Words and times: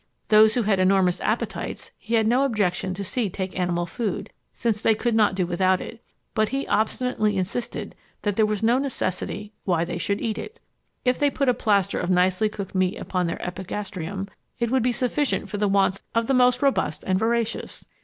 Those 0.29 0.55
who 0.55 0.63
had 0.63 0.79
enormous 0.79 1.21
appetites, 1.21 1.91
he 1.99 2.15
had 2.15 2.25
no 2.25 2.43
objection 2.43 2.95
to 2.95 3.03
see 3.03 3.29
take 3.29 3.55
animal 3.59 3.85
food, 3.85 4.31
since 4.51 4.81
they 4.81 4.95
could 4.95 5.13
not 5.13 5.35
do 5.35 5.45
without 5.45 5.79
it; 5.79 6.03
but 6.33 6.49
he 6.49 6.65
obstinately 6.65 7.37
insisted 7.37 7.93
that 8.23 8.35
there 8.35 8.47
was 8.47 8.63
no 8.63 8.79
necessity 8.79 9.53
why 9.63 9.85
they 9.85 9.99
should 9.99 10.19
eat 10.19 10.39
it. 10.39 10.59
If 11.05 11.19
they 11.19 11.29
put 11.29 11.49
a 11.49 11.53
plaster 11.53 11.99
of 11.99 12.09
nicely 12.09 12.49
cooked 12.49 12.73
meat 12.73 12.97
upon 12.97 13.27
their 13.27 13.39
epigastrium, 13.45 14.27
it 14.57 14.71
would 14.71 14.81
be 14.81 14.91
sufficient 14.91 15.49
for 15.49 15.57
the 15.57 15.67
wants 15.67 16.01
of 16.15 16.25
the 16.25 16.33
most 16.33 16.63
robust 16.63 17.03
and 17.05 17.19
voracious! 17.19 17.85